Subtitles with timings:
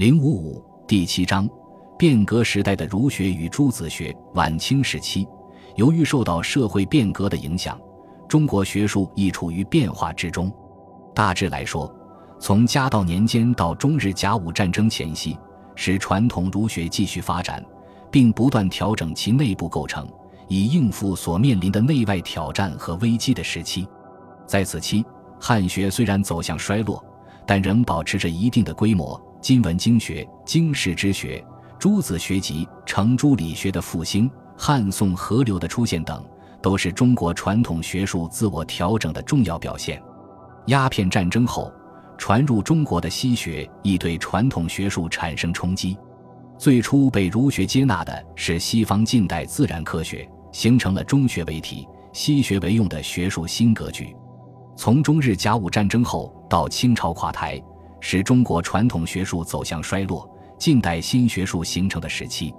[0.00, 1.46] 零五五第七章：
[1.98, 4.16] 变革时代的儒学与诸子学。
[4.32, 5.28] 晚清时期，
[5.76, 7.78] 由于受到社会变革的影响，
[8.26, 10.50] 中国学术亦处于变化之中。
[11.14, 11.94] 大致来说，
[12.38, 15.38] 从嘉道年间到中日甲午战争前夕，
[15.74, 17.62] 是传统儒学继续发展，
[18.10, 20.08] 并不断调整其内部构成，
[20.48, 23.86] 以应付所面临的内外挑战和危机的时期。
[24.46, 25.04] 在此期，
[25.38, 27.04] 汉学虽然走向衰落，
[27.46, 29.20] 但仍保持着一定的规模。
[29.40, 31.42] 今文经学、经世之学、
[31.78, 36.22] 诸子学集、程朱理学的复兴、汉宋河流的出现等，
[36.60, 40.00] 都是中国传统学术自我调整的重要表现。
[40.66, 41.72] 鸦片战争后，
[42.18, 45.96] 传入中国的西学亦对传统学术产生冲击。
[46.58, 54.14] 最初被儒学接纳的是西方近代自然科学，形成了中学为体、西学为用的学术新格局。
[54.76, 57.58] 从中日甲午战争后到清朝垮台，
[58.00, 60.28] 使中国传统学术走向衰落，
[60.58, 62.54] 近代新学术形成的时期，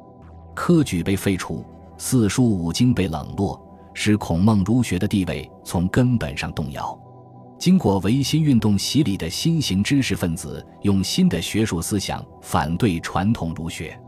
[0.53, 1.65] 科举被废除，
[1.97, 3.61] 四书五经被冷落，
[3.93, 6.97] 使孔孟儒学的地位从根本上动摇。
[7.57, 13.99] 经过维新运动洗礼的新型知识分子，用新的学术思想反对传统儒学，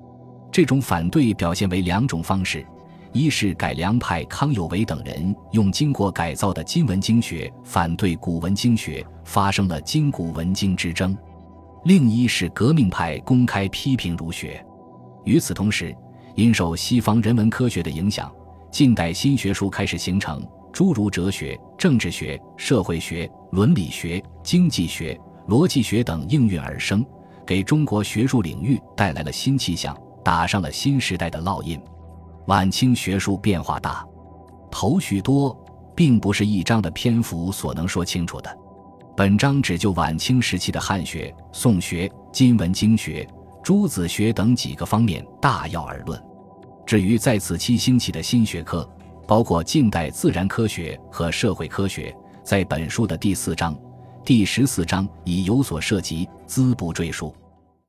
[0.52, 2.66] 这种反对表现为两种方式。
[3.14, 11.16] 一是改良派康有为等人用经过改造的今文经学反对古文经学，发生了今古文经之争；
[11.86, 14.66] 另一是革命派公开批评儒学。
[15.25, 15.95] 与此同时，
[16.33, 18.33] 因受西方人文科学的影响，
[18.72, 25.16] 近代新学术开始形成，诸如哲学、政治学、社会学、伦理学、经济学、
[25.48, 27.05] 逻辑学等应运而生，
[27.45, 31.80] 给中国学术领域带来了新气象，打上了新时代的烙印。
[32.47, 34.05] 晚清学术变化大，
[34.69, 35.58] 头绪多，
[35.95, 38.58] 并不是一章的篇幅所能说清楚的。
[39.16, 43.25] 本章只就晚清时期的汉学、宋学、今文经学、
[43.64, 46.21] 诸子学等几个方面大要而论。
[46.86, 48.88] 至于在此期兴起的新学科，
[49.25, 53.73] 包括近代自然科学和社会科学，在本书的第四章、
[54.26, 57.33] 第十四章已有所涉及，兹不赘述。